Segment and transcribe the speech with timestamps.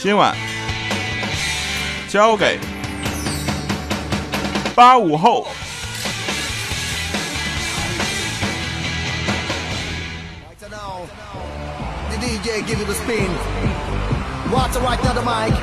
[0.00, 0.34] 今晚
[2.08, 2.58] 交给
[4.74, 5.46] 八五后。
[12.10, 13.30] The DJ give it a spin.
[14.50, 15.54] What's right now the mic?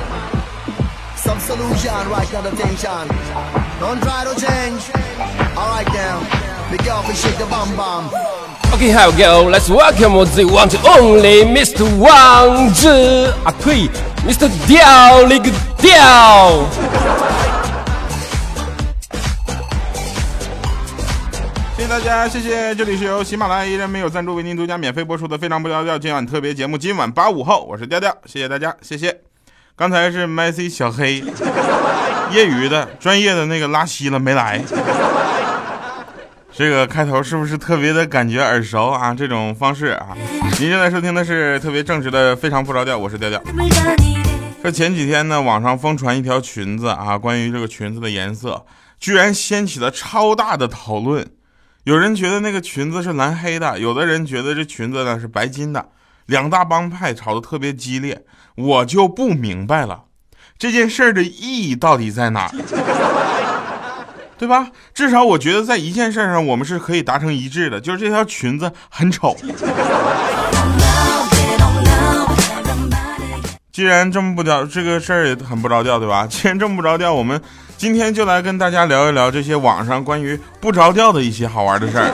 [1.16, 3.08] Some solution right now the tension.
[3.80, 4.82] Don't try to change.
[5.56, 6.20] Alright now.
[6.70, 8.10] Big up and shake the bum bum.
[8.74, 9.48] Okay, here we go.
[9.50, 11.84] Let's welcome the one and only Mr.
[11.98, 13.88] Wang Zhi 啊呸
[14.27, 14.49] ，Mr.
[14.67, 16.65] 调了个调。
[21.75, 22.75] 谢谢大家，谢谢。
[22.75, 29.21] 这里是由喜马拉雅依然没有赞助为您独家免费播出的非常不着调今晚特别节目，今晚八五后，我是调调，谢谢大家，谢谢。
[29.75, 31.23] 刚才是 Messi 小黑，
[32.31, 34.61] 业余的，专业的那个拉稀了没来。
[36.59, 39.13] 这个开头是不是特别的感觉耳熟啊？
[39.13, 40.09] 这种方式啊，
[40.59, 43.41] 您正在收听的是特别正直的非常不着调，我是调调。
[44.61, 48.65] 说前几天呢，网上疯传一条裙子啊，关于这个裙子的颜色，
[48.99, 51.25] 居然掀起了超大的讨论。
[51.85, 55.85] 有人觉得那个裙子是蓝黑的，有的人觉得这裙子呢是白金的，
[56.25, 58.25] 两大帮派吵得特别激烈。
[58.57, 60.03] 我就不明白了，
[60.57, 63.38] 这件事儿的意义到底在哪儿？
[64.39, 64.69] 对吧？
[64.93, 69.35] 至少我觉得在一件事上我们是可以达成一致的，就是这条裙子很丑。
[73.73, 76.25] 既然这么不着，这个事儿也很不着调，对吧？
[76.31, 77.39] 既然这么不着调，我们
[77.77, 82.05] 今天就来跟大家聊一聊这些网上关于不着调的一些好玩的事儿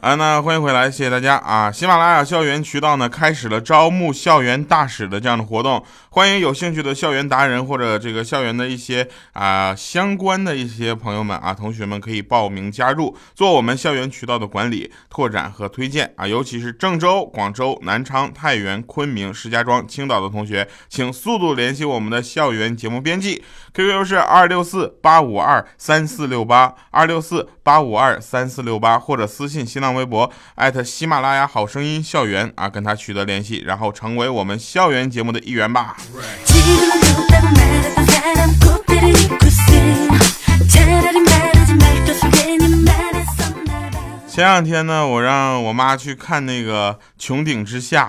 [0.00, 0.14] 啊。
[0.18, 1.70] 那欢迎回来，谢谢大家啊！
[1.70, 5.82] 喜马拉雅校园渠道呢开始了招募校园大使的这样的活动，
[6.14, 16.26] 欢迎有兴趣的校园达人或者这个校园的一些啊相关的一些朋友们啊，同学们可以报名加入，做我们校园渠道的管理、拓展和推荐啊！
[16.26, 23.42] 尤其是郑州、广州、南昌、太原、昆明、石家庄、青岛的同学，请速度联系我们的校园节目编辑
[23.72, 29.94] ，QQ 是二六四八五二三四六八二六四八五二三四六八，或者私信新浪。
[29.94, 35.96] 微博艾特喜马拉雅好声音校园啊，跟他取得联系，然后成为我们校园节目的一员吧。
[44.28, 48.04] 前两天呢，我让我妈去看那个《穹顶之下》，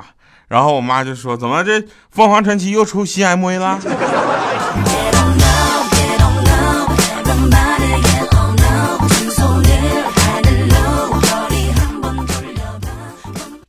[0.47, 3.79] 然后我妈就说：“怎么这凤凰传奇又出新 MV 了？”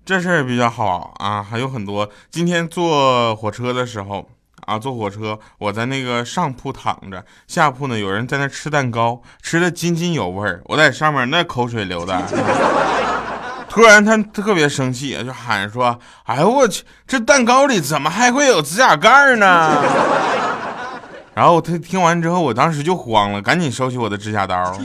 [0.05, 2.09] 这事儿比较好啊，还有很多。
[2.31, 4.29] 今天坐火车的时候
[4.67, 10.61] 啊，坐火车，我在那个上铺躺着，下铺呢有人在那吃蛋糕，吃的津津有味儿。
[10.67, 12.23] 我在上面那口水流的，
[13.67, 19.73] 突然他特别生气，就喊说：“哎呦我去，这蛋糕里怎么还会有指甲盖呢？”
[21.33, 24.79] 然后他听完之后，我当时就慌了，赶紧收起我的指甲刀。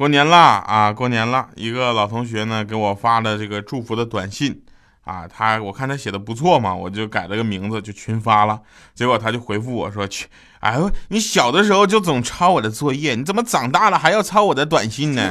[0.00, 0.90] 过年啦啊！
[0.90, 4.62] 过年了，一个老同学呢给我发了这个祝福的短信
[5.04, 8.58] 啊，他我看他写的不错嘛，我就改了个名字就群发了。
[8.94, 10.26] 结果他就回复我说：“去，
[10.60, 15.30] 哎呦，你小的时候就总抄我的作业，你怎么长大了还要抄我的短信呢？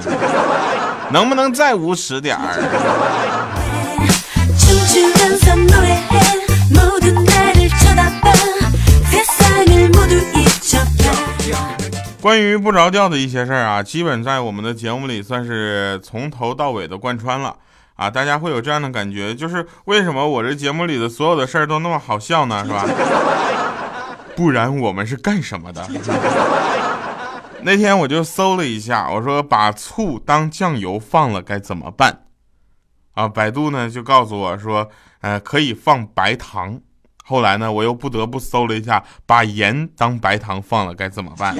[1.11, 2.45] 能不能再无耻点儿？”
[12.21, 17.55] 关于不着调的一些事儿啊，基本在我们的节目里算是从头到尾的贯穿了
[17.95, 22.63] 啊，大家会有这样的感觉，就是为什么我这节目里的所有的事儿都那么好笑呢？
[22.65, 22.85] 是吧？
[24.35, 25.87] 不然我们是干什么的？
[27.63, 32.23] 那天我就搜了一下，我说把醋当酱油放了该怎么办？
[33.13, 34.89] 啊，百度呢就告诉我说，
[35.21, 36.81] 呃，可以放白糖。
[37.29, 41.55] 后来呢，我又不得不搜了一下，把盐当白糖放了该怎么办？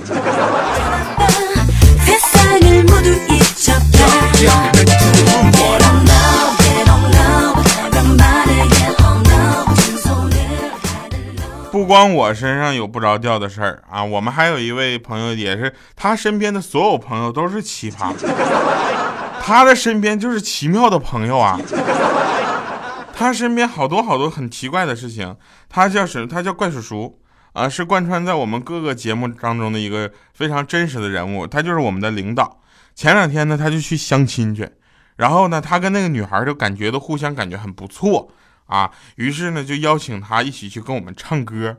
[11.72, 18.12] 不光我身上有不着调的事儿啊，我们还有一位朋友，也是他身边的所有朋友都是奇葩，
[19.40, 21.60] 他的身边就是奇妙的朋友啊。
[23.20, 25.36] 他身边好多好多很奇怪的事情，
[25.68, 26.26] 他叫什？
[26.26, 27.20] 他叫怪叔叔
[27.52, 31.46] 啊，是贯穿在我们各个节目当中的一个非常真实的人物。
[31.46, 32.62] 他就是我们的领导。
[32.96, 34.70] 前两天呢，他就去相亲去，
[35.18, 38.32] 然后呢，他跟那个女孩就感觉都互相感觉很不错
[38.68, 41.76] 啊，于是呢，就邀请他一起去跟我们唱歌，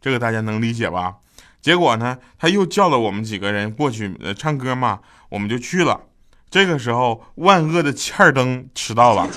[0.00, 1.16] 这个大家能理解吧？
[1.60, 5.00] 结果呢，他又叫了我们几个人过去呃唱歌嘛，
[5.30, 6.02] 我们就去了。
[6.48, 9.28] 这个时候，万恶的欠儿灯迟到了。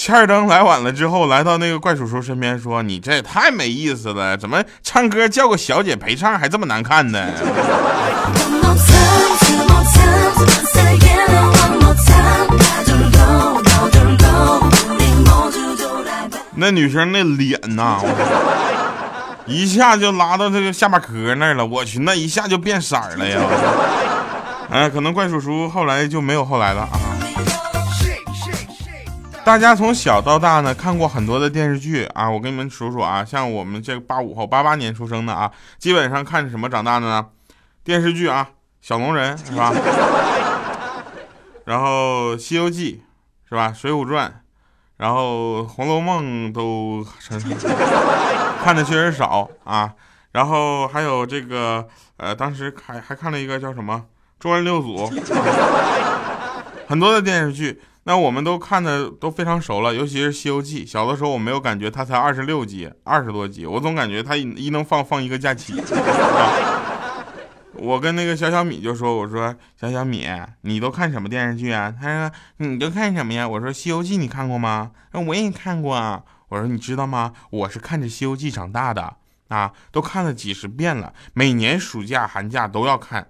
[0.00, 7.18] 欠儿灯来晚了之后，来到那个怪叔叔身边说：“你这也太没意思了，怎么唱歌叫个小姐陪唱还这么难看呢？”
[16.54, 17.98] 那女生那脸呐，
[19.46, 21.66] 一下就拉到这个下巴颏那儿了。
[21.66, 23.40] 我去，那一下就变色了呀！
[24.70, 27.07] 哎，可能怪叔叔后来就没有后来了啊。
[29.48, 37.28] 大家从小到大呢看过很多的电视剧啊，我跟你们数数啊，像我们这个八五后、八八年出生的啊，基本上看什么长大的呢？
[37.82, 38.50] 电视剧啊，
[38.82, 39.72] 小龙人是吧？
[41.64, 43.02] 然后《西游记》
[43.48, 43.72] 是吧？
[43.74, 44.28] 《水浒传》。
[44.98, 47.02] 然后《红楼梦》都
[48.62, 49.94] 看的确实少啊，
[50.32, 53.94] 然后还有这个呃，当时还还看了一个叫什么
[54.38, 55.08] 《中人六祖》，
[56.86, 60.82] 很多的电视剧，那我们都看的都非常熟了，尤其是《西游记》。
[60.88, 65.74] 小的时候我没有感觉它才二十六集，二十多集，我总感觉它一能放放一个假期。
[67.76, 70.26] 我跟那个小小米就说：“我说小小米，
[70.62, 72.34] 你都看什么电视剧啊？”他说
[72.66, 76.22] ：“你都看什么呀？”我说：“西游记你看过吗？”那我也看过啊。
[76.48, 77.34] 我说：“你知道吗？
[77.50, 79.16] 我是看着西游记长大的
[79.48, 83.28] 啊，都看了几十遍了，每年暑假寒假都要看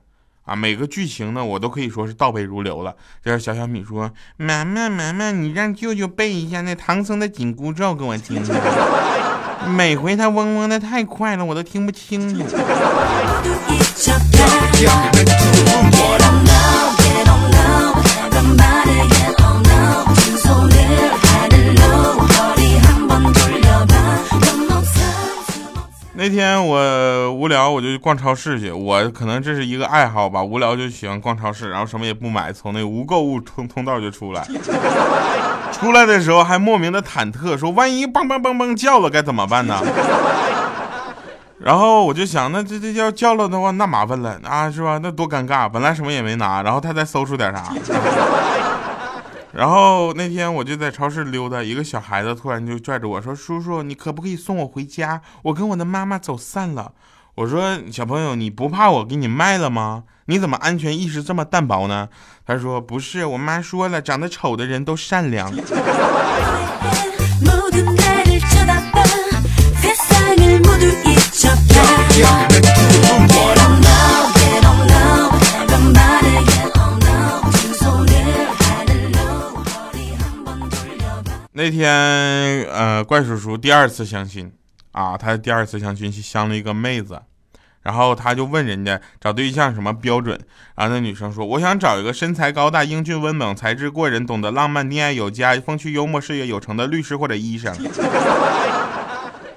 [0.49, 0.57] 啊。
[0.57, 8.43] 每个剧情呢，我都可以说是倒背如流了。”这是小小米说：“妈妈，妈妈，你让舅舅背一下那唐僧的紧箍咒给我听。
[9.77, 12.45] ”每回他嗡嗡的太快了，我都听不清楚。
[26.19, 28.73] 那天我无聊，我就去逛超市去。
[28.73, 34.45] 我可能这是一个爱好吧，无聊就喜欢逛超市，然后什么也不买，从那无购物通通道就出来。
[35.71, 39.81] 出来的时候还莫名的忐忑，说万一嘣嘣嘣嘣叫了该怎么办呢？
[41.61, 44.99] 然后我就想，那这这要叫了的话，那麻烦了啊，是吧？
[45.01, 45.69] 那多尴尬！
[45.69, 47.63] 本来什么也没拿，然后他再搜出点啥。
[49.53, 55.23] 然后那天我就在超市溜达，一个小孩子突然就拽着我说：“叔叔，你可不可以送我回家？
[55.43, 56.93] 我跟我的妈妈走散了。”
[57.37, 60.05] 我说：“小朋友，你不怕我给你卖了吗？
[60.27, 62.09] 你怎么安全意识这么淡薄呢？”
[62.45, 65.51] 他说：“不是，我妈说了，长得丑的人都善良。
[81.69, 81.93] ”那天，
[82.71, 84.51] 呃，怪叔叔第二次相亲
[84.93, 87.21] 啊，他第二次相亲相了一个妹子，
[87.83, 90.41] 然后他就问人家找对象什么标准，
[90.77, 97.77] 然后那女生说，我想找一个身材高大、英俊温冷、才智过人、懂得浪漫、溺爱有加、风趣幽默、事业有成的律师或者医生，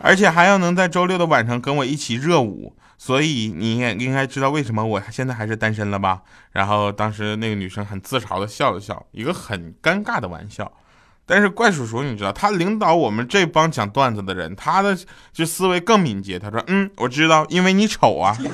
[0.02, 2.76] 而且还要能在周六的晚上跟我一起热舞。
[2.98, 6.24] 所以你也应该知道为什么我现在还是单身了吧？
[6.52, 10.70] 然后当时那个女生很自嘲的笑了笑，一个很尴尬的玩笑。
[11.34, 14.98] 但是怪叔叔，你知道他领导我们这帮讲段子的人，他的
[15.32, 16.38] 就思维更敏捷。
[16.38, 18.36] 他说：“嗯，我知道，因为你丑啊。”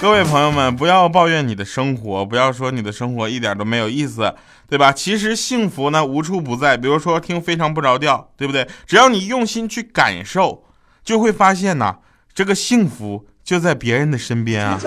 [0.00, 4.34] 各位朋友们，不要抱怨你的生活，不要说你的生活一点都没有意思，
[4.66, 4.90] 对吧？
[4.90, 8.66] 其实幸福呢无处不在，比如说听非常不着调，对不对？
[8.86, 10.64] 只要你用心去感受，
[11.04, 11.96] 就会发现呐，
[12.32, 14.80] 这个幸福就在别人的身边啊。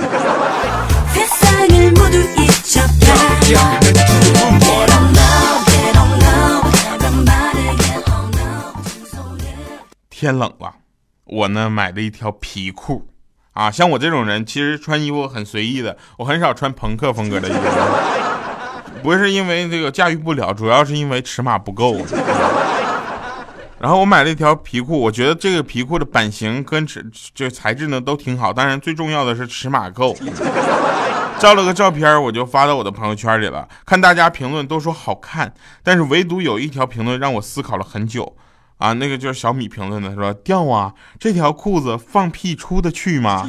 [10.09, 10.75] 天冷了，
[11.25, 13.12] 我呢买了一条皮裤。
[13.53, 17.59] 啊，像我这种人，其实穿衣服很随意的，我很少穿朋克风格的衣服，
[19.03, 21.97] 不是因为这个驾驭不了，主要是因为尺码不够。
[23.79, 27.05] 然后我买了一条皮裤，我觉得这个皮裤的版型跟尺
[27.35, 30.15] 这材质呢都挺好，当然最重要的是尺码够。
[31.37, 38.35] 照了个照片，我就发到我的朋友圈里了，看大家评论都说好看，但是唯独有一条评论让我思考了很久。
[38.77, 43.47] 啊，那个就是小米评论的，说掉啊，这条裤子放屁出得去吗？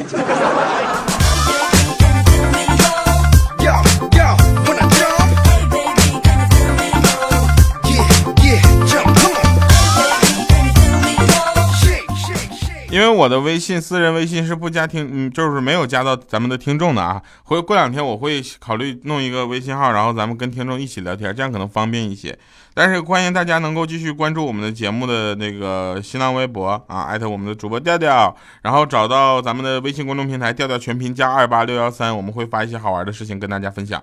[12.94, 17.20] 因为我的微信私人微信是不加听，嗯，就是没有加到咱们的听众的啊。
[17.42, 22.38] 回过两天我会考虑弄一个微信号，然后咱们跟听众一起聊天，这样可能方便一些。
[22.72, 28.32] 但是欢迎大家能够继续关注我们的节目的那个新浪微博啊，艾特我们的主播调调，
[28.62, 34.00] 然后找到咱们的微信公众平台调调全拼加二八六幺三，我们会发一些好玩的事情跟大家分享。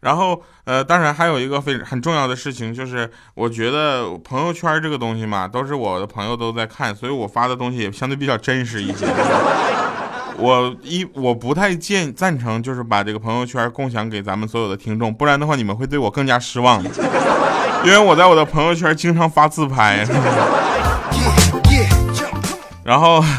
[0.00, 9.06] 然后，呃，当然还有一个非很重要的事情，就是我觉得朋友圈这个东西嘛，都是我的朋友都在看，所以我发的东西也相对比较真实一些。
[10.38, 16.80] 我一我不太建赞成，就是把这个朋友圈共享给咱们所有的听众，不然的话你们会对我更加失望，
[17.84, 20.06] 因为我在我的朋友圈经常发自拍。
[22.88, 23.22] 然后。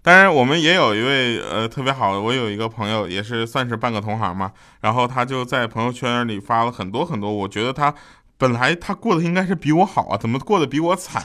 [0.00, 4.50] 当然，我们也有一位呃特别好的，我有一个朋友，也是算是半个同行嘛。
[4.80, 7.92] 然后他就在朋友圈里发了很多很多，我觉得他
[8.38, 11.22] 本来他过得应该是比我好啊，怎么过得比我惨？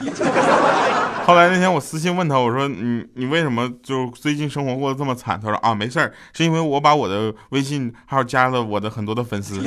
[1.24, 5.40] 后来那天我私信问他，我说你你为什么就最近生活过得这么惨？
[5.42, 9.62] 他说啊没事儿，是因为我把我的微信号加了我的很多的粉丝，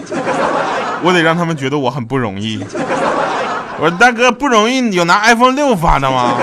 [1.01, 2.63] 我得让他们觉得我很不容易。
[3.79, 6.37] 我说大哥不容易，有拿 iPhone 六发的吗？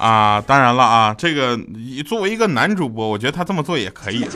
[0.00, 1.60] 啊，当然了啊，这个
[2.06, 4.26] 作为一个男主播，我觉得他这么做也可以。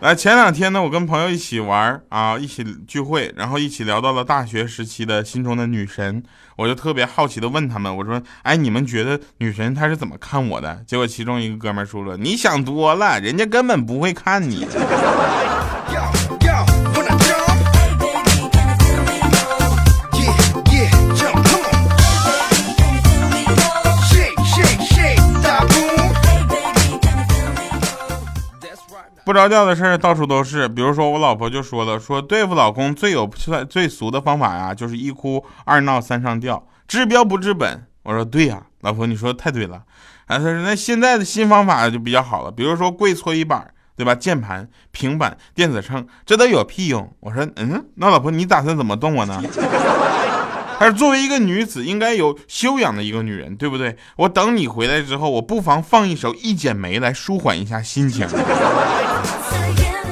[0.00, 6.22] 来， 前两天呢，我跟朋友一起玩啊，一起聚会，然后一起聊到了大学时期的心中的女神，
[6.56, 10.82] 我就特别好奇的问他们，我说，哎，你们觉得女神她是怎么看我的？
[10.86, 14.66] 结果其中一个哥们说了，你想多了，人家根本不会看你。
[29.30, 37.86] 不着调的事儿到处都是，比如说我老婆就说了，说对付老公最有最最俗的方法呀，就是一哭二闹三上吊，治标不治本。
[38.02, 39.84] 我说对呀，老婆你说的太对了。
[40.26, 44.16] 啊，他说那现在的新方法就比较好了，比如说跪搓衣板，对吧？
[44.16, 47.08] 键盘、平板、电子秤，这都有屁用。
[47.20, 49.40] 我说嗯，那老婆你打算怎么动我呢？
[50.80, 53.96] 她说作为一个女子，应该有修养的一个女人，对不对？
[54.16, 58.26] 我等你回来之后，我不妨放一首《一剪梅》来舒缓一下心情。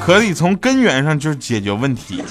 [0.01, 2.23] 可以从根源上就解决问题。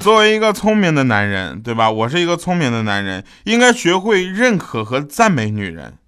[0.00, 1.90] 作为一个聪明的男人，对吧？
[1.90, 5.98] 我是一个聪明的男人，应该学会认可和赞美女人，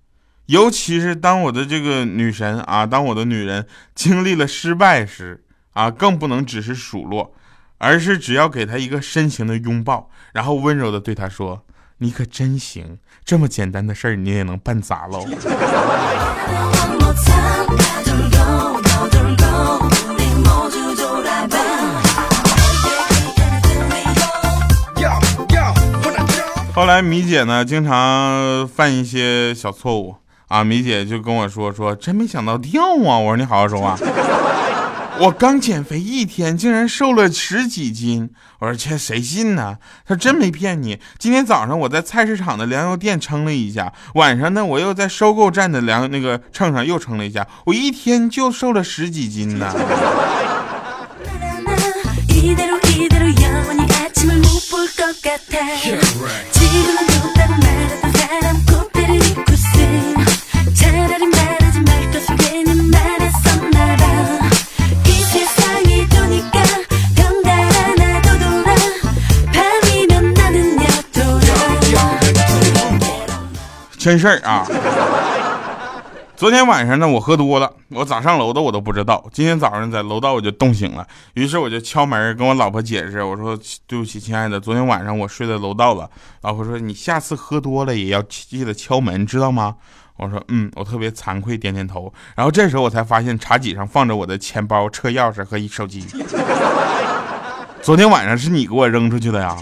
[0.46, 5.44] 尤其是当我的这个女神啊，当我的女人经历了失败时
[5.74, 7.34] 啊，更不能只是数落。
[7.82, 11.62] 而是只要给他一个深情的拥抱，然后温柔的对他说
[11.98, 15.26] ：“你可真行，这么简单的事儿你也能办砸喽。
[26.72, 30.14] ”后来米姐呢，经常犯一些小错误
[30.46, 33.98] 啊，米姐就跟我说：“说真没想到掉啊！”我说：“你好好说话。”
[35.22, 38.30] 我刚减肥一天，竟然瘦了十几斤。
[38.58, 39.76] 我说这，谁信呢？
[40.04, 40.98] 他真没骗你。
[41.16, 49.72] 今天早上我在菜市场的粮油店称了一下，晚上呢我又在收购站的粮那个秤上又称了一下，我一天就瘦了十几斤呢。
[74.02, 74.66] 真事儿啊！
[76.34, 79.24] 昨天晚上呢，我喝多了，我咋上楼的我都不知道。
[79.32, 83.56] 今天早上在楼道我就冻醒了，于是我就敲门跟我老婆解释，我说
[83.86, 86.10] 对不起，亲爱的，昨天晚上我睡在楼道了。
[86.40, 89.76] 老婆说你下次喝多了也要记得敲门，知道吗？
[90.16, 92.12] 我说嗯，我特别惭愧，点点头。
[92.34, 96.04] 然后这时候我才发现茶几上放着我的钱包、车钥匙和一手机。
[97.80, 99.56] 昨天晚上是你给我扔出去的呀？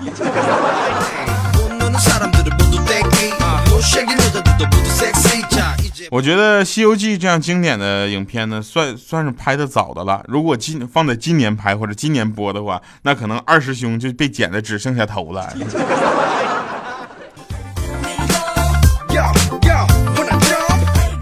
[6.11, 10.25] 我觉得《西游记》这样经典的影片呢，算算是拍的早的了。
[10.26, 15.52] 如果今放在今年拍或者今年播的话，那可能二师兄就被剪的只剩下头了。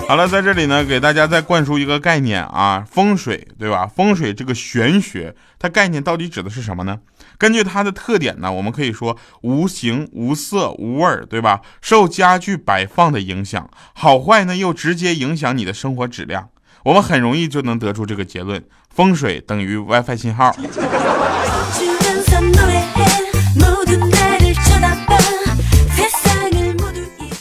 [0.08, 3.86] 好了，在这里呢，给大家再灌输一个概念啊，风水，对吧？
[3.86, 7.00] 风水这个玄学，它概念到底指的是什么呢？
[7.36, 11.60] 根据它的特点呢，我们可以说无形、无色、无味儿，对吧？
[11.82, 16.48] 受家具摆放的影响，好坏呢又直接影响你的生活质量。
[16.84, 20.56] 我们很容易就能得出这个结论：风水等于 WiFi 信号。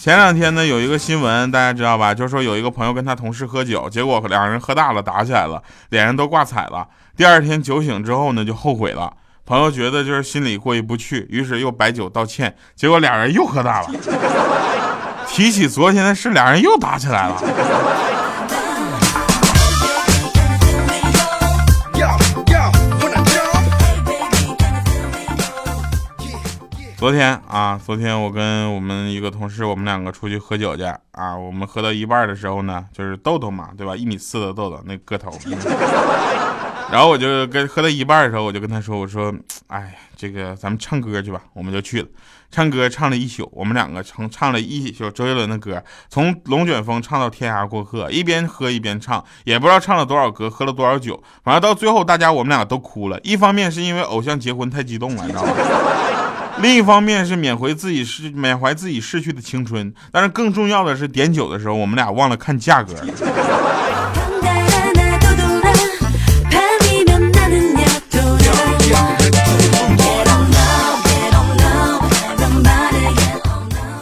[0.07, 2.13] 前两天呢，有一个新闻，大家知道吧？
[2.13, 6.87] 就是说有一个朋友跟他同事喝酒，结果两人喝大了，打起来了，脸上都挂彩了。
[7.17, 9.11] 第二天酒醒之后呢，就后悔了。
[9.45, 12.55] 朋友觉得就是心里过意不去，于是又摆酒道歉。
[12.73, 13.89] 结果俩人又喝大了，
[15.27, 17.35] 提起昨天的事，俩人又打起来了。
[26.97, 31.37] 昨天啊，昨天我跟我们一个同事，我们两个出去喝酒去啊。
[31.37, 33.95] 我们喝到一半的时候呢，就是豆豆嘛，对吧？
[33.95, 35.31] 一米四的豆豆，那个头。
[36.91, 39.31] 然后我就跟喝到一半的时候，我就跟他说：“我说，
[39.67, 42.07] 哎，这个咱们唱歌去吧。”我们就去了，
[42.49, 43.47] 唱歌唱了一宿。
[43.53, 51.21] 我们两个唱唱了一宿周杰伦的歌，从《龙卷风》唱到《天涯过客》，一边喝一边唱，也不知道唱了多少歌，喝了多少酒。
[51.43, 53.19] 反正到最后，大家我们俩都哭了。
[53.19, 55.51] 一方面是因为偶像结婚太激动了，你知道吗？
[56.59, 62.93] 另一方面是缅怀自己逝缅怀自己逝去的青春，但是更重要的是点酒的时候，我们俩忘了看价格。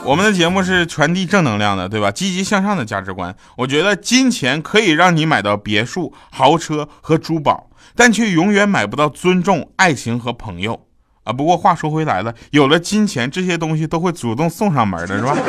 [0.03, 2.11] 我们的节目是传递正能量的，对吧？
[2.11, 3.35] 积极向上的价值观。
[3.57, 10.85] 我觉得金钱可以让你买到别墅、豪车和珠宝，但却永远买不到尊重、爱情和朋友。
[11.25, 15.35] 啊，不过话说回来了，有了金钱，这些东西都会主动送上门的，是吧？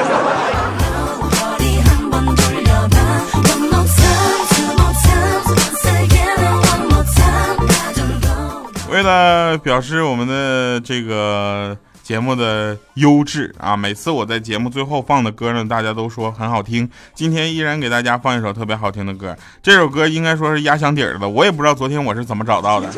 [8.90, 16.88] 为了表示我们的这个节目的优质啊，每次我在节目最后放的歌呢，大家都说很好听。
[17.14, 22.88] 今天依然给大家放一首特别好听的歌，这首歌应该说是压箱底儿的，我也不知道昨天我是怎么找到的。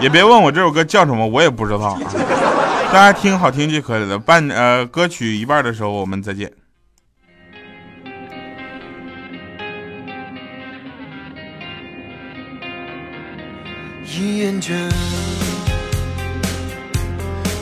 [0.00, 2.00] 也别问我这首歌叫什么，我也不知道啊。
[2.92, 4.18] 大家听好听就可以了。
[4.18, 6.50] 半呃，歌曲一半的时候，我们再见。
[14.04, 14.72] 一厌倦，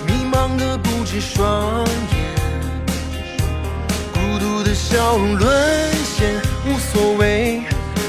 [0.07, 2.19] 迷茫的不止双眼，
[4.15, 6.35] 孤独的笑容沦陷，
[6.67, 7.61] 无所谓，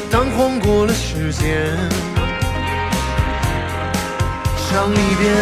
[0.09, 2.06] 当晃过了时间。
[4.77, 5.33] 唱一遍，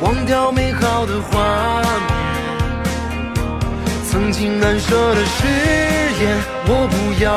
[0.00, 3.36] 忘掉美好的画面，
[4.10, 5.46] 曾经难舍的誓
[6.18, 6.34] 言，
[6.66, 7.28] 我不要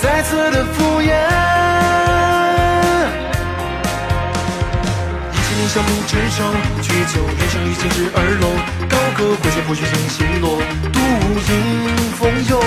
[0.00, 1.12] 再次的敷衍。
[5.34, 6.40] 一千年相互执手，
[6.80, 8.56] 举酒人生已经十二楼，
[8.88, 10.56] 高歌挥剑破虚情星落，
[10.90, 11.52] 独饮
[12.18, 12.58] 风游，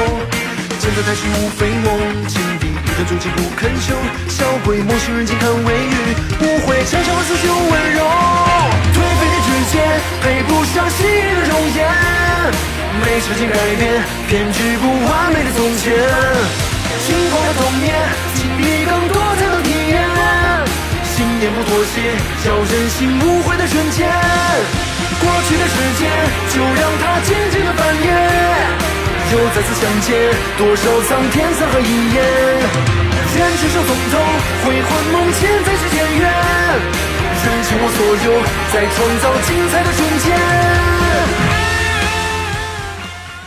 [0.78, 2.63] 剑在太虚无非梦。
[3.06, 3.94] 终情不肯休，
[4.30, 8.00] 小鬼莫许人间看微雨，不会成长了刺绣温柔。
[8.94, 9.84] 颓废的指尖
[10.22, 11.84] 配不上昔日的容颜，
[13.04, 15.94] 没时间改变偏执不完美的从前。
[17.04, 17.94] 轻狂的童年，
[18.36, 20.00] 经历更多才能体验。
[21.04, 24.08] 信念不妥协，叫人心无悔的瞬间。
[25.20, 26.10] 过去的时间，
[26.56, 28.93] 就让它静静的翻页。
[29.32, 30.14] 又再次相见，
[30.58, 32.22] 多少苍天沧海一眼，
[33.36, 34.18] 愿执手风头，
[34.64, 36.30] 悔魂梦牵，再续前缘，
[37.44, 38.28] 燃尽我所有，
[38.72, 40.26] 再创造精彩的瞬间。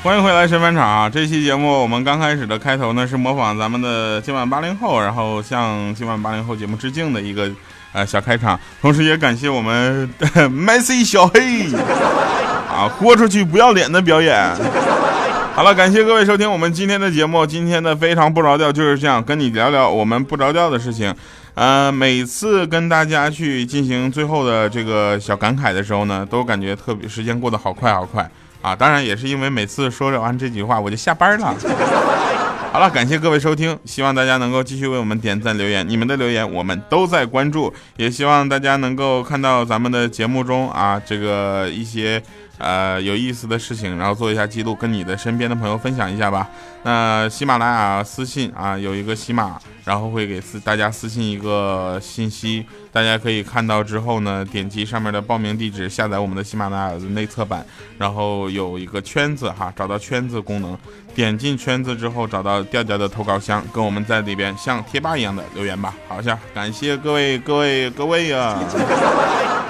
[0.02, 1.10] 欢迎回来神返场啊！
[1.10, 7.50] 这期节目我们刚开始的开头呢，是模仿咱们的今晚八零后，然后向今晚八零后节目致敬的一个
[7.92, 10.08] 呃小开场，同时也感谢我们
[10.50, 11.66] Messi 小黑
[12.68, 14.34] 啊，豁出去不要脸的表演。
[15.56, 17.46] 好了，感谢各位收听我们今天的节目。
[17.46, 21.14] 今天的非常不着调就是这样，跟你聊聊我们不着调的事情。
[21.54, 28.76] 呃，每次跟大家去进行最后的这个小感慨的时候呢，都感觉特别时间过得好快好快啊！
[28.76, 31.56] 当然也是因为每次说着完这句话我就下班了。
[32.70, 42.22] 好了，感谢各位收听，希望大家能够继续为我们点赞留言，你们的留言我们都在关注，也希望大家能够看到咱们的节目中啊这个一些。
[42.58, 46.48] 呃有意思的事情，然后做一下记录，跟你的身边的朋友分享一下吧。
[46.82, 57.66] 那喜马拉雅私信啊，有一个喜马，然后会给私大家私信一个信息，大家可以看到之后呢，点击上面的报名地址，下载我们的喜马拉雅的内测版，
[57.98, 60.78] 然后有一个圈子哈，找到圈子功能，
[61.12, 65.92] 点进圈子之后找到调调的投稿箱，跟我们在里边像贴吧一样的留言吧。
[66.06, 68.56] 好下，感谢各位各位各位呀。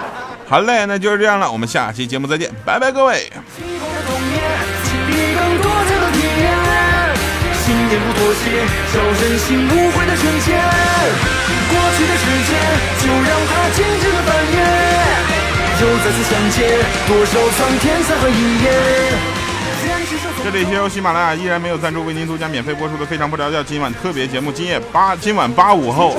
[0.48, 3.28] 好嘞，那就是这样了，我们下期节目再见，拜拜，各位。
[20.44, 26.16] 这里是由喜马拉雅依然没有赞助，为您独家免费播出的《非常不着调》今晚特别节目，今夜八今晚八五后，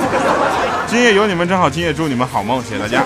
[0.86, 3.02] 今夜有你们真好，今夜祝你们好梦，谢谢大家。